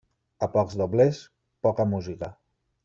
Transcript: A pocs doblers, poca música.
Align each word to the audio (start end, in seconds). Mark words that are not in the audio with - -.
A 0.45 0.47
pocs 0.55 0.77
doblers, 0.81 1.21
poca 1.69 1.89
música. 1.95 2.33